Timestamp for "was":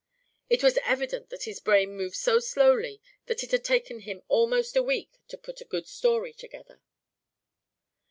0.63-0.79